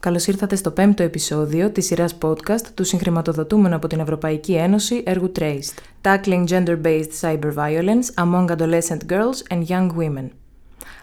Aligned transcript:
Καλώς 0.00 0.26
ήρθατε 0.26 0.56
στο 0.56 0.70
πέμπτο 0.70 1.02
επεισόδιο 1.02 1.70
της 1.70 1.86
σειράς 1.86 2.18
podcast 2.22 2.66
του 2.74 2.84
συγχρηματοδοτούμενου 2.84 3.74
από 3.74 3.86
την 3.86 4.00
Ευρωπαϊκή 4.00 4.54
Ένωση 4.54 5.02
έργου 5.06 5.32
Traced, 5.38 5.78
Tackling 6.02 6.48
Gender-Based 6.48 7.10
Cyber 7.20 7.54
Violence 7.54 8.24
Among 8.24 8.46
Adolescent 8.56 8.98
Girls 9.08 9.54
and 9.54 9.64
Young 9.68 9.88
Women. 9.96 10.28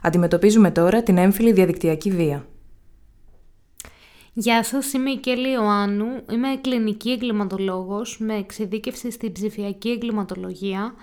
Αντιμετωπίζουμε 0.01 0.71
τώρα 0.71 1.03
την 1.03 1.17
έμφυλη 1.17 1.51
διαδικτυακή 1.51 2.11
βία. 2.11 2.45
Γεια 4.33 4.63
σας, 4.63 4.93
είμαι 4.93 5.09
η 5.09 5.17
Κέλλη 5.17 5.51
Ιωάννου, 5.51 6.05
είμαι 6.31 6.47
κλινική 6.61 7.11
εγκληματολόγος 7.11 8.17
με 8.19 8.35
εξειδίκευση 8.35 9.11
στην 9.11 9.31
ψηφιακή 9.31 9.89
εγκληματολογία 9.89 10.93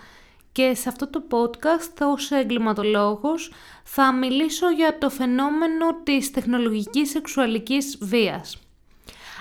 και 0.53 0.73
σε 0.75 0.89
αυτό 0.89 1.07
το 1.07 1.23
podcast 1.31 1.97
ως 2.01 2.31
εγκληματολόγος 2.31 3.51
θα 3.83 4.13
μιλήσω 4.13 4.69
για 4.69 4.97
το 4.97 5.09
φαινόμενο 5.09 6.01
της 6.03 6.31
τεχνολογικής 6.31 7.09
σεξουαλικής 7.09 7.97
βίας. 8.01 8.57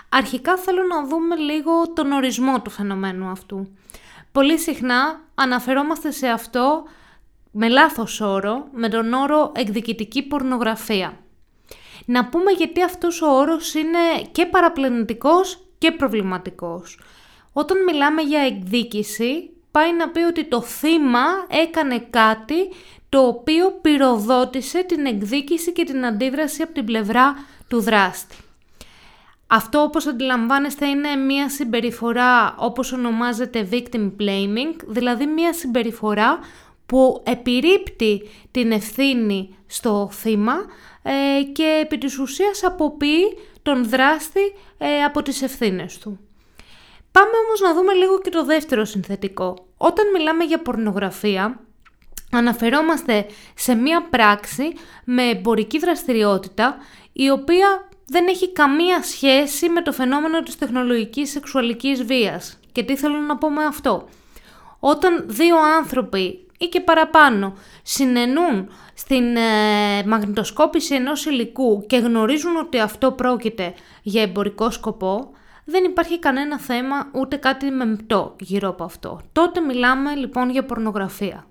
Αρχικά 0.09 0.57
θέλω 0.57 0.83
να 0.83 1.07
δούμε 1.07 1.37
λίγο 1.37 1.93
τον 1.93 2.13
ορισμό 2.13 2.61
του 2.63 2.71
φαινομένου 2.71 3.27
αυτού. 3.27 3.69
Πολύ 4.33 4.59
συχνά 4.59 5.21
αναφερόμαστε 5.35 6.11
σε 6.11 6.29
αυτό 6.29 6.85
με 7.51 7.69
λάθος 7.69 8.21
όρο, 8.21 8.69
με 8.73 8.89
τον 8.89 9.13
όρο 9.13 9.53
εκδικητική 9.55 10.23
πορνογραφία. 10.23 11.17
Να 12.05 12.29
πούμε 12.29 12.51
γιατί 12.51 12.83
αυτός 12.83 13.23
ο 13.23 13.27
όρος 13.27 13.75
είναι 13.75 13.99
και 14.33 14.47
παραπλανητικός 14.47 15.67
και 15.79 15.93
προβληματικός. 15.93 17.01
Όταν 17.53 17.85
μιλάμε 17.85 18.23
για 18.23 18.41
εκδίκηση, 18.41 19.51
πάει 19.73 19.95
να 19.97 20.09
πει 20.09 20.21
ότι 20.21 20.45
το 20.45 20.63
θύμα 20.63 21.25
έκανε 21.49 21.99
κάτι 22.11 22.69
το 23.09 23.27
οποίο 23.27 23.71
πυροδότησε 23.83 24.85
την 24.85 25.07
εκδίκηση 25.07 25.73
και 25.73 25.85
την 25.85 26.07
αντίδραση 26.07 26.63
από 26.63 26.73
την 26.73 26.85
πλευρά 26.85 27.35
του 27.69 27.81
δράστη. 27.81 28.37
Αυτό 29.47 29.83
όπως 29.83 30.07
αντιλαμβάνεστε 30.07 30.87
είναι 30.87 31.17
μια 31.17 31.49
συμπεριφορά 31.49 32.55
όπως 32.59 32.93
ονομάζεται 32.93 33.69
victim 33.71 34.11
blaming, 34.21 34.77
δηλαδή 34.87 35.27
μια 35.27 35.53
συμπεριφορά 35.53 36.39
που 36.87 37.23
επιρρύπτει 37.27 38.23
την 38.51 38.73
ευθύνη 38.73 39.57
στο 39.67 40.09
θύμα 40.13 40.55
ε, 41.03 41.43
και 41.43 41.81
επί 41.83 41.99
της 41.99 42.19
ουσίας 42.19 42.65
αποποιεί 42.65 43.37
τον 43.63 43.89
δράστη 43.89 44.41
ε, 44.79 45.03
από 45.03 45.23
τις 45.23 45.43
ευθύνες 45.43 45.99
του. 45.99 46.19
Πάμε 47.13 47.31
όμως 47.47 47.61
να 47.61 47.75
δούμε 47.75 47.93
λίγο 47.93 48.21
και 48.21 48.31
το 48.31 48.45
δεύτερο 48.45 48.85
συνθετικό. 48.85 49.67
Όταν 49.77 50.11
μιλάμε 50.13 50.45
για 50.45 50.63
πορνογραφία, 50.63 51.61
αναφερόμαστε 52.33 53.27
σε 53.55 53.75
μία 53.75 54.03
πράξη 54.11 54.73
με 55.05 55.23
εμπορική 55.23 55.79
δραστηριότητα, 55.79 56.77
η 57.13 57.31
οποία 57.31 57.89
δεν 58.07 58.27
έχει 58.27 58.53
καμία 58.53 59.03
σχέση 59.03 59.69
με 59.69 59.83
το 59.83 59.93
φαινόμενο 59.93 60.43
της 60.43 60.59
τεχνολογικής 60.59 61.31
σεξουαλικής 61.31 62.03
βίας. 62.05 62.59
Και 62.73 62.83
τι 62.83 62.97
θέλω 62.97 63.17
να 63.17 63.37
πω 63.37 63.51
με 63.51 63.65
αυτό; 63.65 64.09
Όταν 64.79 65.25
δύο 65.29 65.57
άνθρωποι 65.79 66.47
ή 66.59 66.67
και 66.67 66.81
παραπάνω 66.81 67.55
συνενούν 67.83 68.69
στην 68.95 69.37
ε, 69.37 70.05
μαγνητοσκόπηση 70.07 70.95
ενός 70.95 71.27
υλικού 71.27 71.85
και 71.87 71.97
γνωρίζουν 71.97 72.57
ότι 72.57 72.79
αυτό 72.79 73.13
πρόκειται 73.13 73.75
για 74.03 74.23
εμπορικό 74.23 74.71
σκοπό, 74.71 75.31
δεν 75.65 75.85
υπάρχει 75.85 76.19
κανένα 76.19 76.59
θέμα 76.59 77.11
ούτε 77.13 77.37
κάτι 77.37 77.71
μεμπτό 77.71 78.37
γύρω 78.41 78.69
από 78.69 78.85
αυτό. 78.85 79.21
Τότε 79.33 79.61
μιλάμε 79.61 80.15
λοιπόν 80.15 80.51
για 80.51 80.65
πορνογραφία. 80.65 81.47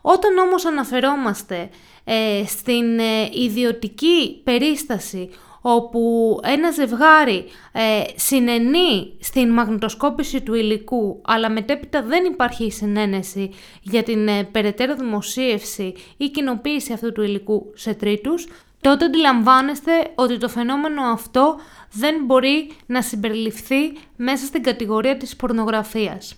Όταν 0.00 0.38
όμως 0.38 0.64
αναφερόμαστε 0.64 1.68
ε, 2.04 2.42
στην 2.46 2.98
ε, 2.98 3.28
ιδιωτική 3.32 4.40
περίσταση 4.44 5.30
όπου 5.60 6.40
ένα 6.42 6.70
ζευγάρι 6.70 7.44
ε, 7.72 8.02
συνενεί 8.14 9.12
στην 9.20 9.52
μαγνητοσκόπηση 9.52 10.40
του 10.40 10.54
υλικού 10.54 11.20
αλλά 11.24 11.50
μετέπειτα 11.50 12.02
δεν 12.02 12.24
υπάρχει 12.24 12.70
συνένεση 12.70 13.50
για 13.82 14.02
την 14.02 14.28
ε, 14.28 14.44
περαιτέρω 14.44 14.94
δημοσίευση 14.94 15.94
ή 16.16 16.28
κοινοποίηση 16.28 16.92
αυτού 16.92 17.12
του 17.12 17.22
υλικού 17.22 17.72
σε 17.74 17.94
τρίτους, 17.94 18.48
τότε 18.80 19.04
αντιλαμβάνεστε 19.04 19.92
ότι 20.14 20.38
το 20.38 20.48
φαινόμενο 20.48 21.02
αυτό 21.02 21.60
δεν 21.92 22.24
μπορεί 22.24 22.70
να 22.86 23.02
συμπεριληφθεί 23.02 23.92
μέσα 24.16 24.46
στην 24.46 24.62
κατηγορία 24.62 25.16
της 25.16 25.36
πορνογραφίας. 25.36 26.36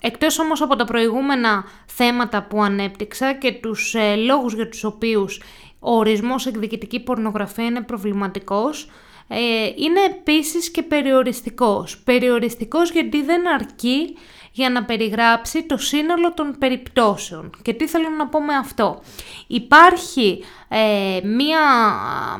Εκτός 0.00 0.38
όμως 0.38 0.62
από 0.62 0.76
τα 0.76 0.84
προηγούμενα 0.84 1.64
θέματα 1.86 2.42
που 2.42 2.62
ανέπτυξα 2.62 3.32
και 3.32 3.52
τους 3.52 3.94
ε, 3.94 4.14
λόγους 4.14 4.54
για 4.54 4.68
τους 4.68 4.84
οποίους 4.84 5.40
ο 5.78 5.96
ορισμός 5.96 6.46
εκδικητική 6.46 7.00
πορνογραφία 7.00 7.64
είναι 7.64 7.82
προβληματικός, 7.82 8.90
ε, 9.28 9.38
είναι 9.76 10.00
επίσης 10.08 10.70
και 10.70 10.82
περιοριστικός. 10.82 11.98
Περιοριστικός 11.98 12.90
γιατί 12.90 13.22
δεν 13.22 13.48
αρκεί 13.48 14.16
για 14.56 14.70
να 14.70 14.84
περιγράψει 14.84 15.66
το 15.66 15.76
σύνολο 15.76 16.32
των 16.34 16.56
περιπτώσεων. 16.58 17.50
Και 17.62 17.72
τι 17.72 17.86
θέλω 17.86 18.08
να 18.18 18.26
πω 18.26 18.40
με 18.42 18.54
αυτό. 18.54 19.02
Υπάρχει 19.46 20.44
ε, 20.68 21.26
μία 21.26 21.60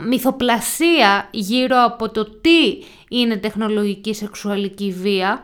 μυθοπλασία 0.06 1.28
γύρω 1.30 1.84
από 1.84 2.10
το 2.10 2.24
τι 2.24 2.78
είναι 3.08 3.36
τεχνολογική 3.36 4.14
σεξουαλική 4.14 4.90
βία 4.90 5.40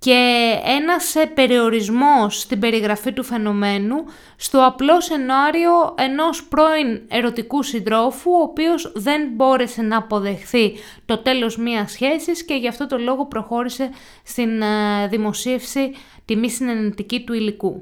και 0.00 0.58
ένας 0.64 1.14
ε, 1.14 1.26
περιορισμός 1.26 2.40
στην 2.40 2.58
περιγραφή 2.58 3.12
του 3.12 3.24
φαινομένου 3.24 3.96
στο 4.36 4.66
απλό 4.66 5.00
σενάριο 5.00 5.94
ενός 5.98 6.44
πρώην 6.44 7.00
ερωτικού 7.08 7.62
συντρόφου 7.62 8.30
ο 8.30 8.42
οποίος 8.42 8.92
δεν 8.94 9.28
μπόρεσε 9.32 9.82
να 9.82 9.96
αποδεχθεί 9.96 10.72
το 11.06 11.18
τέλος 11.18 11.56
μιας 11.56 11.92
σχέσης 11.92 12.44
και 12.44 12.54
γι' 12.54 12.68
αυτό 12.68 12.86
το 12.86 12.98
λόγο 12.98 13.26
προχώρησε 13.26 13.90
στην 14.24 14.62
ε, 14.62 15.06
δημοσίευση 15.08 15.92
τη 16.24 16.36
μη 16.36 16.50
συνενετική 16.50 17.20
του 17.20 17.32
υλικού. 17.32 17.78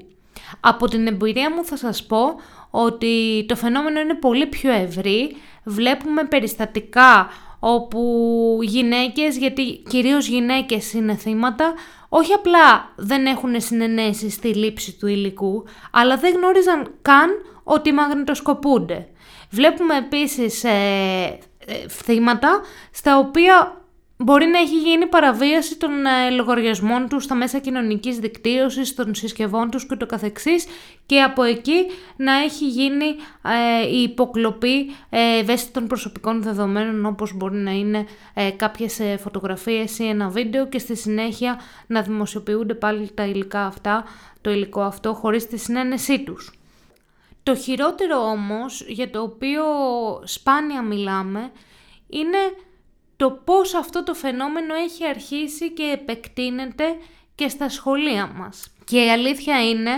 Από 0.59 0.87
την 0.87 1.07
εμπειρία 1.07 1.51
μου 1.55 1.65
θα 1.65 1.77
σας 1.77 2.05
πω 2.05 2.35
ότι 2.69 3.45
το 3.47 3.55
φαινόμενο 3.55 3.99
είναι 3.99 4.15
πολύ 4.15 4.45
πιο 4.45 4.71
ευρύ, 4.71 5.35
βλέπουμε 5.63 6.23
περιστατικά 6.23 7.29
όπου 7.59 8.59
γυναίκες, 8.61 9.37
γιατί 9.37 9.83
κυρίως 9.89 10.27
γυναίκες 10.27 10.93
είναι 10.93 11.15
θύματα, 11.15 11.73
όχι 12.09 12.33
απλά 12.33 12.93
δεν 12.95 13.25
έχουν 13.25 13.61
συνενέσει 13.61 14.29
στη 14.29 14.47
λήψη 14.47 14.97
του 14.97 15.07
υλικού, 15.07 15.65
αλλά 15.91 16.17
δεν 16.17 16.33
γνώριζαν 16.35 16.93
καν 17.01 17.29
ότι 17.63 17.91
μαγνητοσκοπούνται. 17.91 19.07
Βλέπουμε 19.49 19.97
επίσης 19.97 20.63
ε, 20.63 21.39
ε, 21.65 21.87
θύματα 21.87 22.61
στα 22.91 23.17
οποία 23.17 23.81
Μπορεί 24.21 24.45
να 24.45 24.59
έχει 24.59 24.77
γίνει 24.77 25.05
παραβίαση 25.05 25.77
των 25.77 26.05
ε, 26.05 26.29
λογαριασμών 26.29 27.09
τους 27.09 27.23
στα 27.23 27.35
μέσα 27.35 27.59
κοινωνικής 27.59 28.19
δικτύωσης, 28.19 28.95
των 28.95 29.15
συσκευών 29.15 29.69
τους 29.69 29.85
και 29.85 29.95
το 29.95 30.05
καθεξής 30.05 30.65
και 31.05 31.21
από 31.21 31.43
εκεί 31.43 31.85
να 32.15 32.33
έχει 32.33 32.67
γίνει 32.67 33.05
ε, 33.85 33.87
η 33.91 34.01
υποκλοπή 34.01 34.79
ε, 35.09 35.37
ευαίσθητων 35.39 35.87
προσωπικών 35.87 36.41
δεδομένων 36.41 37.05
όπως 37.05 37.33
μπορεί 37.35 37.57
να 37.57 37.71
είναι 37.71 38.05
ε, 38.33 38.49
κάποιες 38.49 38.99
ε, 38.99 39.17
φωτογραφίες 39.17 39.99
ή 39.99 40.07
ένα 40.07 40.29
βίντεο 40.29 40.67
και 40.67 40.79
στη 40.79 40.95
συνέχεια 40.95 41.59
να 41.87 42.01
δημοσιοποιούνται 42.01 42.73
πάλι 42.73 43.11
τα 43.13 43.25
υλικά 43.25 43.65
αυτά, 43.65 44.03
το 44.41 44.51
υλικό 44.51 44.81
αυτό 44.81 45.13
χωρίς 45.13 45.47
τη 45.47 45.57
συνένεσή 45.57 46.23
τους. 46.23 46.59
Το 47.43 47.55
χειρότερο 47.55 48.17
όμως 48.17 48.85
για 48.87 49.09
το 49.09 49.21
οποίο 49.21 49.63
σπάνια 50.23 50.81
μιλάμε 50.81 51.51
είναι 52.09 52.37
το 53.19 53.31
πώς 53.31 53.73
αυτό 53.73 54.03
το 54.03 54.13
φαινόμενο 54.13 54.73
έχει 54.73 55.05
αρχίσει 55.05 55.71
και 55.71 55.83
επεκτείνεται 55.83 56.85
και 57.35 57.47
στα 57.47 57.69
σχολεία 57.69 58.27
μας. 58.27 58.73
Και 58.85 58.99
η 58.99 59.11
αλήθεια 59.11 59.69
είναι 59.69 59.91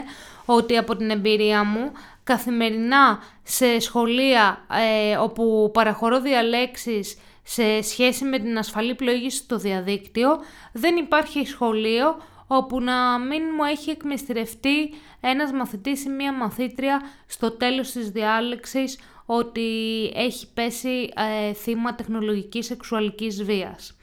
ότι 0.46 0.78
από 0.78 0.96
την 0.96 1.09
εμπειρία 1.09 1.64
μου 1.64 1.92
καθημερινά 2.24 3.20
σε 3.44 3.80
σχολεία 3.80 4.66
ε, 4.72 5.16
όπου 5.18 5.72
παραχωρώ 5.74 6.22
διαλέξεις 6.22 7.18
σε 7.44 7.82
σχέση 7.82 8.26
με 8.26 8.40
την 8.40 8.58
ασφαλή 8.58 8.96
πλοήγηση 8.96 9.38
στο 9.38 9.58
διαδίκτυο 9.58 10.40
δεν 10.74 10.96
υπάρχει 10.96 11.46
σχολείο 11.46 12.22
όπου 12.47 12.82
να 12.82 13.20
μην 13.20 13.44
μου 13.58 13.64
έχει 13.64 13.90
εκμυστηρευτεί 13.90 14.94
ένας 15.22 15.52
μαθητής 15.52 16.06
ή 16.06 16.09
μία 16.09 16.34
μαθήτρια 16.34 17.02
στο 17.28 17.52
τέλος 17.52 17.91
της 17.91 18.09
διάλεξης 18.09 19.00
ότι 19.33 20.11
έχει 20.16 20.53
πέσει 20.53 21.09
ε, 21.16 21.53
θύμα 21.53 21.95
τεχνολογικής 21.95 22.66
σεξουαλικής 22.66 23.43
βίας. 23.43 23.97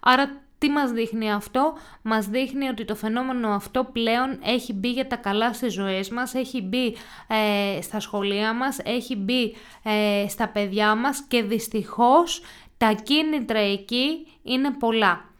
Άρα 0.00 0.42
τι 0.58 0.68
μας 0.68 0.90
δείχνει 0.90 1.32
αυτό, 1.32 1.72
μας 2.02 2.26
δείχνει 2.26 2.68
ότι 2.68 2.84
το 2.84 2.94
φαινόμενο 2.94 3.48
αυτό 3.48 3.84
πλέον 3.92 4.38
έχει 4.44 4.72
μπει 4.72 4.90
για 4.90 5.06
τα 5.06 5.16
καλά 5.16 5.52
στις 5.52 5.72
ζωές 5.72 6.08
μας, 6.08 6.34
έχει 6.34 6.62
μπει 6.62 6.96
ε, 7.26 7.80
στα 7.82 8.00
σχολεία 8.00 8.54
μας, 8.54 8.78
έχει 8.84 9.16
μπει 9.16 9.54
ε, 9.82 10.28
στα 10.28 10.48
παιδιά 10.48 10.94
μας 10.94 11.24
και 11.28 11.42
δυστυχώς 11.42 12.42
τα 12.76 12.92
κίνητρα 12.92 13.58
εκεί 13.58 14.26
είναι 14.42 14.70
πολλά. 14.70 15.32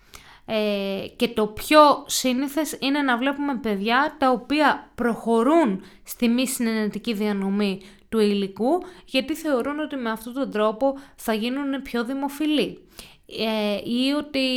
Ε, 0.46 1.06
και 1.17 1.29
το 1.29 1.46
πιο 1.46 1.81
σύνηθες 2.06 2.76
είναι 2.81 3.02
να 3.02 3.17
βλέπουμε 3.17 3.56
παιδιά 3.56 4.17
τα 4.19 4.31
οποία 4.31 4.91
προχωρούν 4.94 5.82
στη 6.05 6.29
μη 6.29 6.49
συνενετική 6.49 7.12
διανομή 7.12 7.81
του 8.15 8.21
υλικού 8.21 8.83
γιατί 9.05 9.35
θεωρούν 9.35 9.79
ότι 9.79 9.97
με 9.97 10.11
αυτόν 10.11 10.33
τον 10.33 10.51
τρόπο 10.51 10.99
θα 11.17 11.33
γίνουν 11.33 11.83
πιο 11.83 12.05
δημοφιλοί. 12.05 12.79
ε, 13.27 13.77
ή 13.85 14.13
ότι 14.19 14.49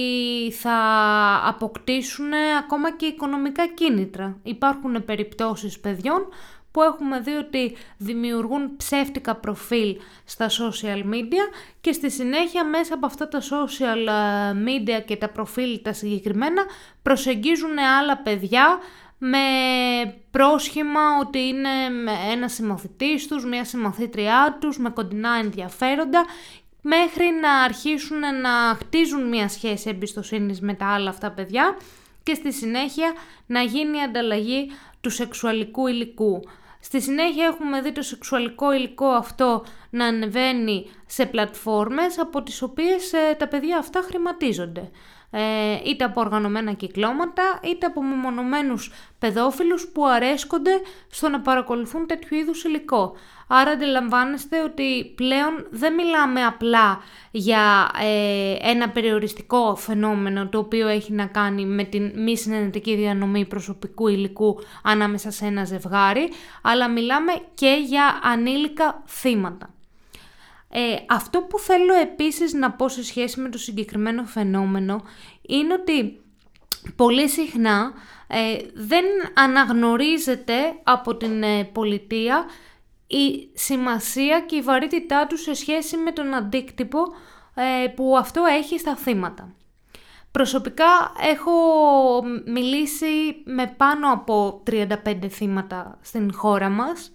θα 0.51 0.77
αποκτήσουν 1.45 2.33
ακόμα 2.59 2.95
και 2.95 3.05
οικονομικά 3.05 3.67
κίνητρα. 3.67 4.37
Υπάρχουν 4.43 5.05
περιπτώσεις 5.05 5.79
παιδιών 5.79 6.27
που 6.71 6.81
έχουμε 6.81 7.19
δει 7.19 7.31
ότι 7.31 7.75
δημιουργούν 7.97 8.77
ψεύτικα 8.77 9.35
προφίλ 9.35 9.97
στα 10.25 10.47
social 10.49 11.13
media 11.13 11.45
και 11.81 11.91
στη 11.91 12.11
συνέχεια 12.11 12.65
μέσα 12.65 12.93
από 12.93 13.05
αυτά 13.05 13.27
τα 13.27 13.41
social 13.41 14.07
ε, 14.07 14.51
media 14.51 15.05
και 15.05 15.15
τα 15.15 15.29
προφίλ 15.29 15.81
τα 15.81 15.93
συγκεκριμένα 15.93 16.65
προσεγγίζουν 17.01 17.77
άλλα 17.99 18.17
παιδιά 18.17 18.79
με 19.17 19.37
πρόσχημα 20.31 21.01
ότι 21.21 21.39
είναι 21.39 21.69
ένας 22.31 22.53
συμμαθητής 22.53 23.27
τους, 23.27 23.45
μια 23.45 23.63
συμμαθήτριά 23.65 24.57
τους, 24.59 24.77
με 24.77 24.89
κοντινά 24.89 25.33
ενδιαφέροντα 25.43 26.25
μέχρι 26.81 27.25
να 27.41 27.53
αρχίσουν 27.53 28.19
να 28.19 28.75
χτίζουν 28.79 29.27
μια 29.27 29.47
σχέση 29.47 29.89
εμπιστοσύνης 29.89 30.61
με 30.61 30.73
τα 30.73 30.85
άλλα 30.93 31.09
αυτά 31.09 31.31
παιδιά 31.31 31.77
και 32.23 32.33
στη 32.33 32.53
συνέχεια 32.53 33.13
να 33.45 33.61
γίνει 33.61 34.01
ανταλλαγή 34.01 34.71
του 35.01 35.09
σεξουαλικού 35.09 35.87
υλικού. 35.87 36.41
Στη 36.79 37.01
συνέχεια 37.01 37.45
έχουμε 37.45 37.81
δει 37.81 37.91
το 37.91 38.01
σεξουαλικό 38.01 38.73
υλικό 38.73 39.07
αυτό 39.07 39.63
να 39.89 40.05
ανεβαίνει 40.05 40.85
σε 41.05 41.25
πλατφόρμες 41.25 42.19
από 42.19 42.43
τις 42.43 42.61
οποίες 42.61 43.13
ε, 43.13 43.35
τα 43.37 43.47
παιδιά 43.47 43.77
αυτά 43.77 44.01
χρηματίζονται. 44.01 44.91
Ε, 45.31 45.79
είτε 45.85 46.03
από 46.03 46.21
οργανωμένα 46.21 46.73
κυκλώματα, 46.73 47.59
είτε 47.63 47.85
από 47.85 48.03
μεμονωμένους 48.03 48.91
παιδόφιλους 49.19 49.87
που 49.87 50.05
αρέσκονται 50.05 50.81
στο 51.09 51.29
να 51.29 51.41
παρακολουθούν 51.41 52.07
τέτοιου 52.07 52.37
είδους 52.37 52.63
υλικό. 52.63 53.15
Άρα 53.47 53.71
αντιλαμβάνεστε 53.71 54.63
ότι 54.63 55.13
πλέον 55.15 55.67
δεν 55.69 55.93
μιλάμε 55.93 56.45
απλά 56.45 56.99
για 57.31 57.91
ε, 58.01 58.55
ένα 58.69 58.89
περιοριστικό 58.89 59.75
φαινόμενο 59.75 60.47
το 60.47 60.57
οποίο 60.57 60.87
έχει 60.87 61.13
να 61.13 61.25
κάνει 61.25 61.65
με 61.65 61.83
την 61.83 62.11
μη 62.15 62.37
συνενετική 62.37 62.95
διανομή 62.95 63.45
προσωπικού 63.45 64.07
υλικού 64.07 64.59
ανάμεσα 64.83 65.31
σε 65.31 65.45
ένα 65.45 65.63
ζευγάρι, 65.63 66.29
αλλά 66.61 66.89
μιλάμε 66.89 67.31
και 67.53 67.83
για 67.87 68.19
ανήλικα 68.23 69.03
θύματα. 69.07 69.76
Ε, 70.69 70.95
αυτό 71.09 71.41
που 71.41 71.59
θέλω 71.59 71.93
επίσης 71.93 72.53
να 72.53 72.71
πω 72.71 72.89
σε 72.89 73.03
σχέση 73.03 73.39
με 73.39 73.49
το 73.49 73.57
συγκεκριμένο 73.57 74.23
φαινόμενο 74.23 75.03
είναι 75.41 75.73
ότι 75.73 76.21
πολύ 76.95 77.29
συχνά 77.29 77.93
ε, 78.27 78.57
δεν 78.73 79.05
αναγνωρίζεται 79.33 80.53
από 80.83 81.15
την 81.15 81.43
ε, 81.43 81.63
πολιτεία 81.63 82.45
η 83.07 83.49
σημασία 83.53 84.41
και 84.41 84.55
η 84.55 84.61
βαρύτητά 84.61 85.27
τους 85.27 85.41
σε 85.41 85.53
σχέση 85.53 85.97
με 85.97 86.11
τον 86.11 86.33
αντίκτυπο 86.33 86.99
ε, 87.53 87.87
που 87.87 88.17
αυτό 88.17 88.43
έχει 88.45 88.79
στα 88.79 88.95
θύματα. 88.95 89.51
Προσωπικά 90.31 91.13
έχω 91.31 91.51
μιλήσει 92.45 93.41
με 93.45 93.73
πάνω 93.77 94.13
από 94.13 94.63
35 94.71 95.27
θύματα 95.29 95.97
στην 96.01 96.33
χώρα 96.33 96.69
μας. 96.69 97.11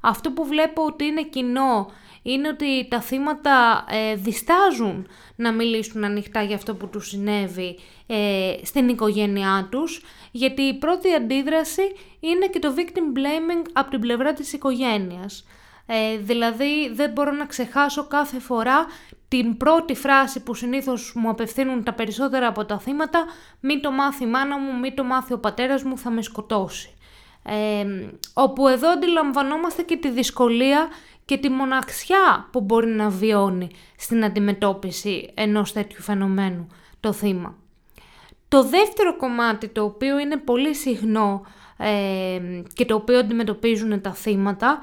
Αυτό 0.00 0.30
που 0.30 0.44
βλέπω 0.44 0.84
ότι 0.84 1.04
είναι 1.04 1.22
κοινό 1.22 1.90
είναι 2.26 2.48
ότι 2.48 2.86
τα 2.90 3.00
θύματα 3.00 3.84
ε, 3.90 4.14
διστάζουν 4.14 5.08
να 5.36 5.52
μιλήσουν 5.52 6.04
ανοιχτά 6.04 6.42
για 6.42 6.56
αυτό 6.56 6.74
που 6.74 6.88
τους 6.88 7.08
συνέβη 7.08 7.78
ε, 8.06 8.52
στην 8.62 8.88
οικογένειά 8.88 9.68
τους, 9.70 10.02
γιατί 10.30 10.62
η 10.62 10.74
πρώτη 10.74 11.14
αντίδραση 11.14 11.82
είναι 12.20 12.46
και 12.46 12.58
το 12.58 12.74
victim 12.76 13.18
blaming 13.18 13.66
από 13.72 13.90
την 13.90 14.00
πλευρά 14.00 14.32
της 14.32 14.52
οικογένειας. 14.52 15.46
Ε, 15.86 16.16
δηλαδή 16.16 16.90
δεν 16.92 17.10
μπορώ 17.10 17.32
να 17.32 17.46
ξεχάσω 17.46 18.06
κάθε 18.06 18.38
φορά 18.38 18.86
την 19.28 19.56
πρώτη 19.56 19.94
φράση 19.94 20.42
που 20.42 20.54
συνήθως 20.54 21.12
μου 21.14 21.28
απευθύνουν 21.28 21.84
τα 21.84 21.92
περισσότερα 21.92 22.46
από 22.46 22.64
τα 22.64 22.78
θύματα 22.78 23.24
«Μη 23.60 23.80
το 23.80 23.90
μάθει 23.90 24.24
η 24.24 24.26
μάνα 24.26 24.58
μου, 24.58 24.78
μη 24.78 24.94
το 24.94 25.04
μάθει 25.04 25.32
ο 25.32 25.38
πατέρας 25.38 25.82
μου, 25.82 25.98
θα 25.98 26.10
με 26.10 26.22
σκοτώσει». 26.22 26.90
Ε, 27.48 27.86
όπου 28.34 28.68
εδώ 28.68 28.90
αντιλαμβανόμαστε 28.90 29.82
και 29.82 29.96
τη 29.96 30.10
δυσκολία 30.10 30.88
και 31.26 31.36
τη 31.36 31.48
μοναξιά 31.48 32.48
που 32.52 32.60
μπορεί 32.60 32.86
να 32.86 33.08
βιώνει 33.08 33.70
στην 33.96 34.24
αντιμετώπιση 34.24 35.30
ενός 35.34 35.72
τέτοιου 35.72 36.02
φαινομένου 36.02 36.68
το 37.00 37.12
θύμα. 37.12 37.58
Το 38.48 38.62
δεύτερο 38.62 39.16
κομμάτι 39.16 39.68
το 39.68 39.84
οποίο 39.84 40.18
είναι 40.18 40.36
πολύ 40.36 40.74
συχνό 40.74 41.46
ε, 41.76 42.40
και 42.74 42.84
το 42.84 42.94
οποίο 42.94 43.18
αντιμετωπίζουν 43.18 44.00
τα 44.00 44.14
θύματα 44.14 44.78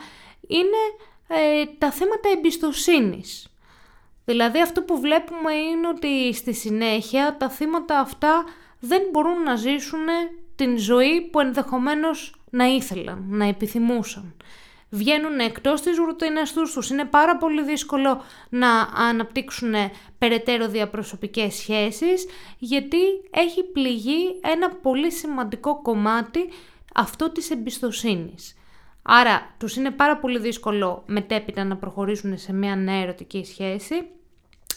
είναι 0.48 0.82
ε, 1.28 1.66
τα 1.78 1.92
θέματα 1.92 2.30
εμπιστοσύνης. 2.38 3.48
Δηλαδή 4.26 4.62
αυτό 4.62 4.82
που 4.82 5.00
βλέπουμε 5.00 5.54
είναι 5.54 5.88
ότι 5.88 6.34
στη 6.34 6.54
συνέχεια 6.54 7.36
τα 7.40 7.50
θύματα 7.50 8.00
αυτά 8.00 8.44
δεν 8.80 9.02
μπορούν 9.12 9.44
να 9.44 9.56
ζήσουν 9.56 10.06
την 10.56 10.78
ζωή 10.78 11.22
που 11.22 11.40
ενδεχομένως 11.40 12.36
να 12.50 12.66
ήθελαν, 12.66 13.26
να 13.28 13.46
επιθυμούσαν 13.46 14.36
βγαίνουν 14.94 15.40
εκτός 15.40 15.82
της 15.82 15.98
ρουτίνας 15.98 16.54
τους, 16.54 16.74
τους 16.74 16.90
είναι 16.90 17.06
πάρα 17.06 17.38
πολύ 17.38 17.64
δύσκολο 17.64 18.22
να 18.50 18.70
αναπτύξουν 18.82 19.74
περαιτέρω 20.18 20.68
διαπροσωπικές 20.68 21.54
σχέσεις, 21.54 22.26
γιατί 22.58 22.98
έχει 23.32 23.64
πληγεί 23.64 24.40
ένα 24.42 24.70
πολύ 24.70 25.12
σημαντικό 25.12 25.82
κομμάτι 25.82 26.50
αυτό 26.94 27.30
της 27.30 27.50
εμπιστοσύνης. 27.50 28.56
Άρα 29.02 29.56
τους 29.58 29.76
είναι 29.76 29.92
πάρα 29.92 30.18
πολύ 30.18 30.40
δύσκολο 30.40 31.04
μετέπειτα 31.06 31.64
να 31.64 31.78
προχωρήσουν 31.78 32.38
σε 32.38 32.54
μια 32.54 32.76
νέα 32.76 33.02
ερωτική 33.02 33.46
σχέση, 33.46 34.08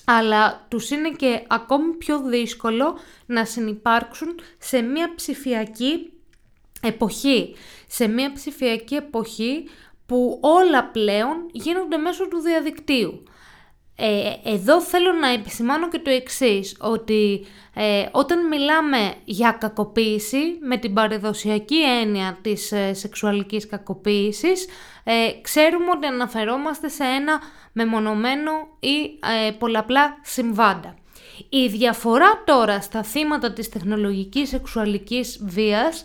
αλλά 0.04 0.66
τους 0.68 0.90
είναι 0.90 1.10
και 1.10 1.42
ακόμη 1.46 1.92
πιο 1.92 2.22
δύσκολο 2.22 2.98
να 3.26 3.44
συνυπάρξουν 3.44 4.40
σε 4.58 4.80
μια 4.80 5.14
ψηφιακή 5.14 6.10
εποχή. 6.82 7.54
Σε 7.86 8.06
μια 8.06 8.32
ψηφιακή 8.32 8.94
εποχή 8.94 9.68
που 10.06 10.38
όλα 10.42 10.84
πλέον 10.84 11.36
γίνονται 11.52 11.96
μέσω 11.96 12.28
του 12.28 12.38
διαδικτύου. 12.38 13.22
Ε, 13.98 14.32
εδώ 14.44 14.80
θέλω 14.80 15.12
να 15.12 15.28
επισημάνω 15.28 15.88
και 15.88 15.98
το 15.98 16.10
εξής, 16.10 16.76
ότι 16.80 17.46
ε, 17.74 18.08
όταν 18.10 18.46
μιλάμε 18.46 19.14
για 19.24 19.56
κακοποίηση, 19.60 20.58
με 20.60 20.76
την 20.76 20.94
παρεδοσιακή 20.94 21.82
έννοια 21.82 22.38
της 22.42 22.72
ε, 22.72 22.94
σεξουαλικής 22.94 23.66
κακοποίησης, 23.66 24.66
ε, 25.04 25.12
ξέρουμε 25.42 25.90
ότι 25.90 26.06
αναφερόμαστε 26.06 26.88
σε 26.88 27.04
ένα 27.04 27.40
μεμονωμένο 27.72 28.50
ή 28.80 29.18
πολλαπλά 29.58 30.18
συμβάντα. 30.22 30.94
Η 31.48 31.66
διαφορά 31.66 32.42
τώρα 32.44 32.80
στα 32.80 33.02
θύματα 33.02 33.52
της 33.52 33.68
τεχνολογικής 33.68 34.48
σεξουαλικής 34.48 35.40
βίας 35.44 36.04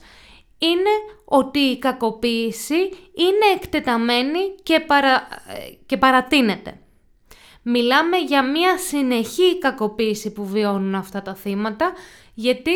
είναι 0.62 1.20
ότι 1.26 1.60
η 1.60 1.80
κακοποίηση 1.80 2.80
είναι 3.14 3.46
εκτεταμένη 3.56 4.56
και, 4.64 4.80
παρα... 4.80 5.28
και 5.86 5.98
παρατείνεται. 5.98 6.80
Μιλάμε 7.62 8.18
για 8.18 8.44
μια 8.44 8.78
συνεχή 8.78 9.58
κακοποίηση 9.58 10.32
που 10.32 10.46
βιώνουν 10.46 10.96
αυτά 10.96 11.22
τα 11.22 11.36
θύματα, 11.36 11.94
γιατί 12.34 12.72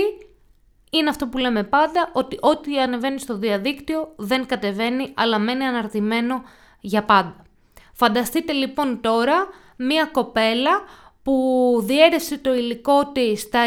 είναι 0.90 1.10
αυτό 1.10 1.28
που 1.28 1.38
λέμε 1.38 1.64
πάντα, 1.64 2.10
ότι 2.14 2.38
ό,τι 2.42 2.80
ανεβαίνει 2.80 3.20
στο 3.20 3.38
διαδίκτυο 3.38 4.14
δεν 4.16 4.46
κατεβαίνει, 4.46 5.12
αλλά 5.16 5.40
μένει 5.40 5.64
αναρτημένο 5.64 6.44
για 6.82 7.04
πάντα. 7.04 7.46
Φανταστείτε 7.94 8.54
λοιπόν 8.54 9.02
τώρα 9.02 9.48
μια 9.78 10.06
κοπέλα 10.06 10.82
που 11.24 11.82
διέρεσε 11.84 12.38
το 12.38 12.54
υλικό 12.54 13.12
της 13.12 13.42
στα 13.42 13.62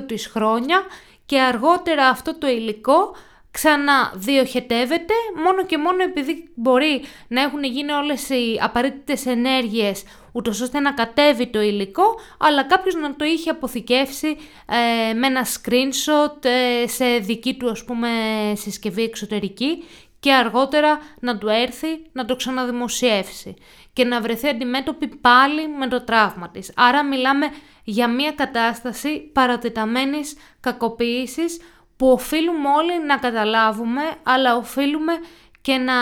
20-22 0.00 0.06
της 0.06 0.26
χρόνια 0.26 0.82
και 1.26 1.40
αργότερα 1.40 2.08
αυτό 2.08 2.38
το 2.38 2.46
υλικό 2.46 3.14
ξαναδιοχετεύεται 3.50 5.14
μόνο 5.44 5.66
και 5.66 5.78
μόνο 5.78 6.02
επειδή 6.02 6.50
μπορεί 6.54 7.02
να 7.28 7.42
έχουν 7.42 7.64
γίνει 7.64 7.92
όλες 7.92 8.28
οι 8.28 8.58
απαραίτητες 8.60 9.26
ενέργειες 9.26 10.02
ούτως 10.32 10.60
ώστε 10.60 10.80
να 10.80 10.92
κατέβει 10.92 11.46
το 11.46 11.60
υλικό, 11.60 12.04
αλλά 12.38 12.64
κάποιος 12.64 12.94
να 12.94 13.16
το 13.16 13.24
είχε 13.24 13.50
αποθηκεύσει 13.50 14.36
ε, 14.66 15.12
με 15.14 15.26
ένα 15.26 15.46
screenshot 15.46 16.44
ε, 16.44 16.86
σε 16.86 17.18
δική 17.18 17.54
του 17.54 17.70
ας 17.70 17.84
πούμε 17.84 18.08
συσκευή 18.56 19.02
εξωτερική 19.02 19.84
και 20.20 20.32
αργότερα 20.32 20.98
να 21.20 21.38
του 21.38 21.48
έρθει 21.48 21.88
να 22.12 22.24
το 22.24 22.36
ξαναδημοσιεύσει 22.36 23.54
και 23.94 24.04
να 24.04 24.20
βρεθεί 24.20 24.48
αντιμέτωπη 24.48 25.06
πάλι 25.06 25.68
με 25.68 25.88
το 25.88 26.04
τραύμα 26.04 26.50
της. 26.50 26.72
Άρα 26.76 27.04
μιλάμε 27.04 27.46
για 27.84 28.08
μια 28.08 28.32
κατάσταση 28.32 29.30
παρατεταμένης 29.32 30.36
κακοποίησης 30.60 31.60
που 31.96 32.08
οφείλουμε 32.10 32.68
όλοι 32.68 33.04
να 33.06 33.16
καταλάβουμε, 33.16 34.02
αλλά 34.22 34.56
οφείλουμε 34.56 35.12
και 35.60 35.76
να 35.76 35.92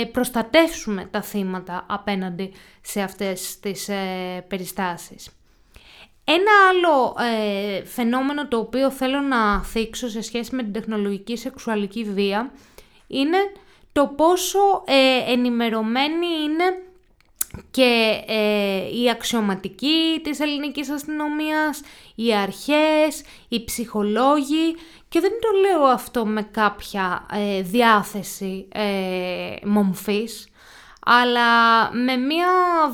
ε, 0.00 0.04
προστατεύσουμε 0.04 1.08
τα 1.10 1.22
θύματα 1.22 1.86
απέναντι 1.88 2.52
σε 2.80 3.02
αυτές 3.02 3.60
τις 3.60 3.88
ε, 3.88 4.44
περιστάσεις. 4.48 5.30
Ένα 6.24 6.50
άλλο 6.68 7.16
ε, 7.18 7.84
φαινόμενο 7.84 8.48
το 8.48 8.58
οποίο 8.58 8.90
θέλω 8.90 9.20
να 9.20 9.62
θίξω 9.62 10.08
σε 10.08 10.20
σχέση 10.20 10.54
με 10.54 10.62
την 10.62 10.72
τεχνολογική 10.72 11.36
σεξουαλική 11.36 12.04
βία 12.04 12.52
είναι 13.06 13.38
το 13.92 14.06
πόσο 14.06 14.58
ενημερωμένοι 15.26 16.26
είναι 16.44 16.85
και 17.70 18.22
ε, 18.26 19.00
οι 19.00 19.10
αξιωματικοί 19.10 20.20
της 20.22 20.40
ελληνικής 20.40 20.90
αστυνομίας, 20.90 21.80
οι 22.14 22.34
αρχές, 22.34 23.22
οι 23.48 23.64
ψυχολόγοι 23.64 24.76
και 25.08 25.20
δεν 25.20 25.32
το 25.40 25.48
λέω 25.60 25.84
αυτό 25.84 26.26
με 26.26 26.42
κάποια 26.42 27.26
ε, 27.32 27.62
διάθεση 27.62 28.68
ε, 28.72 29.66
μομφής, 29.66 30.48
αλλά 31.04 31.90
με 31.92 32.16
μια 32.16 32.48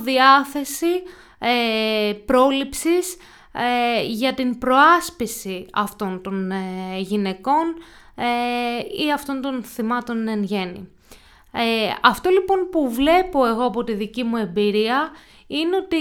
διάθεση 0.04 1.02
ε, 1.45 2.12
πρόληψης 2.12 3.16
ε, 3.52 4.02
για 4.02 4.35
την 4.35 4.59
προάσπιση 4.59 5.66
αυτών 5.73 6.23
των 6.23 6.50
ε, 6.50 6.99
γυναικών 6.99 7.75
ή 9.07 9.12
αυτών 9.12 9.40
των 9.40 9.62
θυμάτων 9.62 10.28
εν 10.28 10.42
γέννη. 10.42 10.88
Αυτό 12.02 12.30
λοιπόν 12.30 12.68
που 12.71 12.90
βλέπω 12.90 13.47
εγώ 13.47 13.64
από 13.64 13.85
τη 13.85 13.92
δική 13.92 14.25
μου 14.25 14.37
εμπειρία 14.37 15.11
είναι 15.47 15.76
ότι 15.76 15.99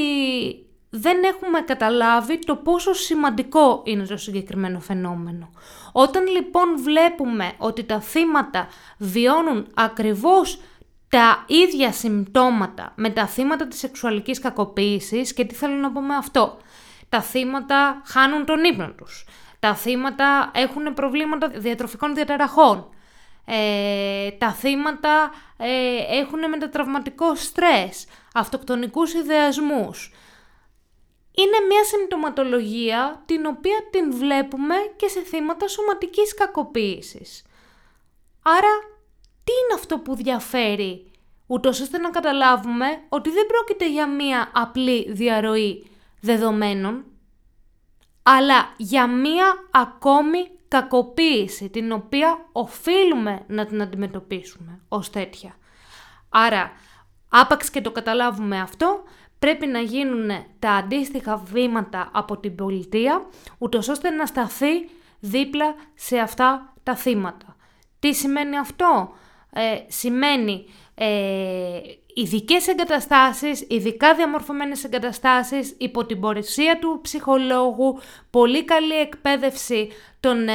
δεν 0.90 1.24
έχουμε 1.24 1.62
καταλάβει 1.62 2.40
το 2.40 2.56
πόσο 2.56 2.94
σημαντικό 2.94 3.82
είναι 3.86 4.06
το 4.06 4.18
συγκεκριμένο 4.18 4.80
φαινόμενο. 4.80 5.50
Όταν 5.92 6.28
λοιπόν 6.28 6.82
βλέπουμε 6.84 7.52
ότι 7.58 7.84
τα 7.84 8.02
θύματα 8.02 8.68
βιώνουν 8.98 9.68
ακριβώς 9.74 10.60
τα 11.10 11.46
ίδια 11.48 11.92
συμπτώματα 11.92 12.94
με 12.96 13.10
τα 13.10 13.28
θύματα 13.28 13.68
της 13.68 13.80
σεξουαλικής 13.80 14.40
κακοποίησης 14.40 15.34
και 15.34 15.46
τι 15.46 15.56
θέλω 15.56 15.76
να 15.76 15.92
πω 15.92 16.02
με 16.02 16.16
αυτό; 16.16 16.58
Τα 17.10 17.22
θύματα 17.22 18.02
χάνουν 18.06 18.46
τον 18.46 18.64
ύπνο 18.64 18.92
τους. 18.92 19.26
Τα 19.60 19.76
θύματα 19.76 20.52
έχουν 20.54 20.94
προβλήματα 20.94 21.48
διατροφικών 21.48 22.14
διαταραχών. 22.14 22.90
Ε, 23.46 24.32
τα 24.32 24.54
θύματα 24.54 25.32
ε, 25.58 26.18
έχουν 26.20 26.50
μετατραυματικό 26.50 27.36
στρες, 27.36 28.06
αυτοκτονικούς 28.34 29.14
ιδεασμούς. 29.14 30.14
Είναι 31.32 31.66
μια 31.68 31.84
συμπτωματολογία 31.84 33.24
την 33.26 33.46
οποία 33.46 33.78
την 33.92 34.14
βλέπουμε 34.14 34.76
και 34.96 35.08
σε 35.08 35.22
θύματα 35.22 35.68
σωματικής 35.68 36.34
κακοποίησης. 36.34 37.44
Άρα 38.42 38.80
τι 39.44 39.52
είναι 39.52 39.74
αυτό 39.76 40.00
που 40.00 40.16
διαφέρει, 40.16 41.12
ούτως 41.48 41.80
ώστε 41.80 41.98
να 41.98 42.10
καταλάβουμε 42.10 42.86
ότι 43.10 43.30
δεν 43.30 43.46
πρόκειται 43.46 43.90
για 43.90 44.08
μία 44.08 44.52
απλή 44.54 45.12
διαρροή 45.12 45.90
δεδομένων, 46.22 47.06
αλλά 48.24 48.74
για 48.78 49.08
μία 49.08 49.68
ακόμη 49.72 50.50
κακοποίηση, 50.72 51.70
την 51.70 51.92
οποία 51.92 52.46
οφείλουμε 52.52 53.44
να 53.48 53.66
την 53.66 53.82
αντιμετωπίσουμε 53.82 54.80
ως 54.88 55.10
τέτοια. 55.10 55.56
Άρα, 56.30 56.72
άπαξ 57.30 57.70
και 57.70 57.82
το 57.82 57.92
καταλάβουμε 57.92 58.60
αυτό, 58.60 59.04
πρέπει 59.40 59.68
να 59.68 59.80
γίνουν 59.80 60.30
τα 60.60 60.72
αντίστοιχα 60.72 61.38
βήματα 61.38 62.10
από 62.14 62.38
την 62.38 62.56
πολιτεία, 62.56 63.26
ούτως 63.58 63.88
ώστε 63.88 64.10
να 64.10 64.26
σταθεί 64.26 64.90
δίπλα 65.20 65.76
σε 65.94 66.18
αυτά 66.18 66.74
τα 66.84 66.96
θύματα. 66.96 67.56
Τι 68.00 68.14
σημαίνει 68.14 68.58
αυτό; 68.58 69.14
ε, 69.54 69.76
σημαίνει 69.88 70.66
ε, 70.96 71.80
ειδικές 72.14 72.68
εγκαταστάσεις, 72.68 73.66
ειδικά 73.70 74.16
διαμορφωμένες 74.16 74.84
εγκαταστάσεις 74.84 75.76
υπό 75.78 76.06
την 76.06 76.20
πορεσία 76.20 76.80
του 76.80 77.00
ψυχολόγου, 77.02 78.00
πολύ 78.30 78.66
καλή 78.66 79.00
εκπαίδευση 79.00 79.90
των 80.20 80.48
ε, 80.48 80.54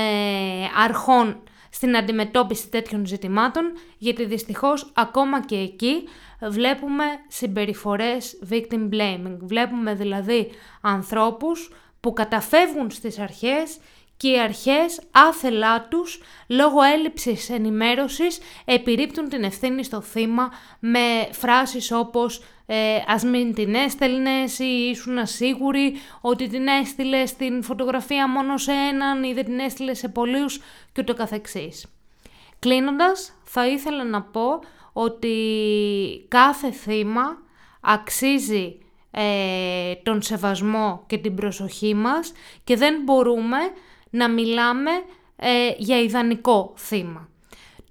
αρχών 0.84 1.42
στην 1.70 1.96
αντιμετώπιση 1.96 2.68
τέτοιων 2.68 3.06
ζητημάτων, 3.06 3.72
γιατί 3.98 4.24
δυστυχώς 4.24 4.92
ακόμα 4.94 5.44
και 5.44 5.56
εκεί 5.56 6.08
βλέπουμε 6.42 7.04
συμπεριφορές 7.28 8.38
victim 8.50 8.88
blaming. 8.92 9.36
Βλέπουμε 9.40 9.94
δηλαδή 9.94 10.50
ανθρώπους 10.80 11.70
που 12.00 12.12
καταφεύγουν 12.12 12.90
στις 12.90 13.18
αρχές 13.18 13.78
και 14.16 14.28
οι 14.28 14.40
αρχές 14.40 15.00
άθελά 15.10 15.88
τους 15.88 16.20
λόγω 16.48 16.82
έλλειψης 16.82 17.50
ενημέρωσης 17.50 18.38
επιρρύπτουν 18.64 19.28
την 19.28 19.44
ευθύνη 19.44 19.84
στο 19.84 20.00
θύμα 20.00 20.52
με 20.78 21.28
φράσεις 21.32 21.92
όπως 21.92 22.42
ε, 22.66 22.98
«ας 23.06 23.24
μην 23.24 23.54
την 23.54 23.74
έστελνες» 23.74 24.58
ή 24.58 24.88
«ήσουν 24.90 25.18
ασίγουροι 25.18 25.94
ότι 26.20 26.48
την 26.48 26.66
έστειλες 26.66 27.28
στην 27.28 27.62
φωτογραφία 27.62 28.28
μόνο 28.28 28.58
σε 28.58 28.72
έναν 28.72 29.22
ή 29.22 29.32
δεν 29.32 29.44
την 29.44 29.58
έστειλες 29.58 29.98
σε 29.98 30.08
πολλούς» 30.08 30.60
και 30.92 31.00
ούτω 31.00 31.14
καθεξής. 31.14 31.86
Κλείνοντας, 32.58 33.32
θα 33.44 33.66
ήθελα 33.66 34.04
να 34.04 34.22
πω 34.22 34.60
ότι 34.92 35.36
κάθε 36.28 36.70
θύμα 36.70 37.38
αξίζει 37.80 38.78
ε, 39.10 39.94
τον 40.02 40.22
σεβασμό 40.22 41.04
και 41.06 41.18
την 41.18 41.34
προσοχή 41.34 41.94
μας 41.94 42.32
και 42.64 42.76
δεν 42.76 43.02
μπορούμε 43.04 43.56
να 44.16 44.28
μιλάμε 44.28 44.90
ε, 45.36 45.70
για 45.78 46.00
ιδανικό 46.00 46.72
θύμα. 46.76 47.28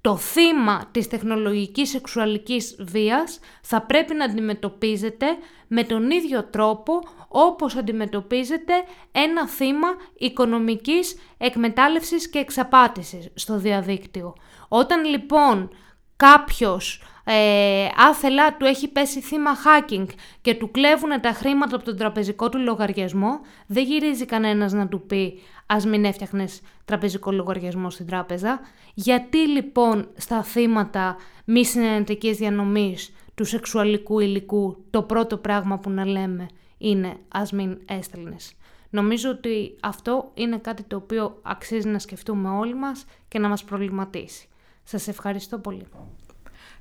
Το 0.01 0.17
θύμα 0.17 0.89
της 0.91 1.07
τεχνολογικής 1.07 1.89
σεξουαλικής 1.89 2.75
βίας 2.79 3.39
θα 3.61 3.81
πρέπει 3.81 4.13
να 4.13 4.25
αντιμετωπίζεται 4.25 5.25
με 5.67 5.83
τον 5.83 6.11
ίδιο 6.11 6.43
τρόπο 6.43 7.01
όπως 7.27 7.75
αντιμετωπίζεται 7.75 8.73
ένα 9.11 9.47
θύμα 9.47 9.87
οικονομικής 10.17 11.15
εκμετάλλευσης 11.37 12.29
και 12.29 12.39
εξαπάτησης 12.39 13.31
στο 13.33 13.57
διαδίκτυο. 13.57 14.35
Όταν 14.67 15.05
λοιπόν 15.05 15.69
κάποιος 16.15 17.01
ε, 17.27 17.87
άθελά 17.95 18.57
του 18.57 18.65
έχει 18.65 18.87
πέσει 18.87 19.21
θύμα 19.21 19.51
hacking 19.55 20.05
και 20.41 20.55
του 20.55 20.71
κλέβουν 20.71 21.21
τα 21.21 21.31
χρήματα 21.31 21.75
από 21.75 21.85
τον 21.85 21.97
τραπεζικό 21.97 22.49
του 22.49 22.59
λογαριασμό, 22.59 23.39
δεν 23.67 23.83
γυρίζει 23.83 24.25
κανένας 24.25 24.73
να 24.73 24.87
του 24.87 25.01
πει 25.01 25.39
ας 25.65 25.85
μην 25.85 26.05
έφτιαχνες 26.05 26.61
τραπεζικό 26.85 27.31
λογαριασμό 27.31 27.89
στην 27.89 28.05
τράπεζα. 28.07 28.59
Γιατί 28.93 29.37
λοιπόν 29.37 30.07
στα 30.15 30.43
θύματα 30.43 31.15
μη 31.45 31.65
συνενετικής 31.65 32.37
διανομής 32.37 33.13
του 33.35 33.45
σεξουαλικού 33.45 34.19
υλικού 34.19 34.83
το 34.89 35.03
πρώτο 35.03 35.37
πράγμα 35.37 35.79
που 35.79 35.89
να 35.89 36.05
λέμε 36.05 36.47
είναι 36.77 37.17
ας 37.27 37.51
μην 37.51 37.77
έστελνες. 37.85 38.53
Νομίζω 38.89 39.29
ότι 39.29 39.75
αυτό 39.81 40.31
είναι 40.33 40.57
κάτι 40.57 40.83
το 40.83 40.95
οποίο 40.95 41.39
αξίζει 41.41 41.87
να 41.87 41.99
σκεφτούμε 41.99 42.49
όλοι 42.49 42.75
μας 42.75 43.05
και 43.27 43.39
να 43.39 43.47
μας 43.47 43.63
προβληματίσει. 43.63 44.47
Σας 44.83 45.07
ευχαριστώ 45.07 45.57
πολύ. 45.57 45.85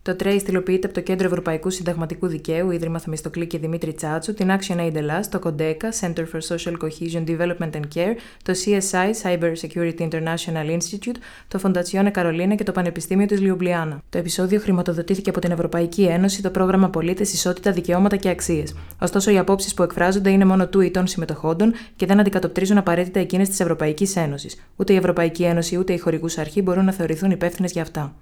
Το 0.05 0.17
TRACE 0.21 0.37
στυλοποιείται 0.41 0.87
από 0.87 0.95
το 0.95 1.01
Κέντρο 1.01 1.27
Ευρωπαϊκού 1.27 1.71
Συνταγματικού 1.71 2.27
Δικαίου, 2.27 2.71
Ίδρυμα 2.71 2.99
Θεμιστοκλή 2.99 3.47
και 3.47 3.59
Δημήτρη 3.59 3.93
Τσάτσου, 3.93 4.35
την 4.35 4.49
Action 4.51 4.77
Aid 4.77 4.95
Ελλάς, 4.95 5.29
το 5.29 5.41
CODECA, 5.45 6.01
Center 6.01 6.25
for 6.33 6.41
Social 6.49 6.73
Cohesion 6.73 7.25
Development 7.27 7.71
and 7.71 7.83
Care, 7.95 8.15
το 8.43 8.53
CSI, 8.65 9.11
Cyber 9.23 9.53
Security 9.63 10.09
International 10.09 10.77
Institute, 10.77 11.17
το 11.49 11.61
Fondazione 11.63 12.11
Carolina 12.13 12.55
και 12.57 12.65
το 12.65 12.73
Πανεπιστήμιο 12.73 13.27
της 13.27 13.41
Λιουμπλιάνα. 13.41 14.03
Το 14.11 14.19
επεισόδιο 14.19 14.61
χρηματοδοτήθηκε 14.61 15.31
από 15.31 15.41
την 15.41 15.51
Ευρωπαϊκή 15.51 16.03
Ένωση, 16.03 16.43
το 16.43 16.51
πρόγραμμα 16.51 16.91
Πολίτες, 16.91 17.33
Ισότητα, 17.33 17.73
Δικαιώματα 17.73 18.17
και 18.17 18.29
Αξίες. 18.29 18.75
Ωστόσο, 19.01 19.31
οι 19.31 19.39
απόψεις 19.39 19.75
που 19.75 19.83
εκφράζονται 19.83 20.31
είναι 20.31 20.45
μόνο 20.45 20.69
του 20.69 20.81
ή 20.81 20.91
των 20.91 21.07
συμμετοχόντων 21.07 21.73
και 21.97 22.07
δεν 22.07 22.21
αντικατοπτρίζουν 22.21 22.79
απαραίτητα 22.79 23.21
εκείνες 23.21 23.49
της 23.49 23.61
Ευρωπαϊκής 23.61 24.17
Ένωσης. 24.17 24.65
Ούτε 24.77 24.93
η 24.93 24.97
Ευρωπαϊκή 24.97 25.43
Ένωση 25.43 25.79
ούτε 25.79 25.93
οι 25.93 25.99
χορηγούς 25.99 26.39
αρχή 26.39 26.63
μπορούν 26.63 26.85
να 26.85 26.93
θεωρηθούν 26.93 27.31
υπεύθυνες 27.31 27.73
για 27.73 27.83
αυτά. 27.83 28.15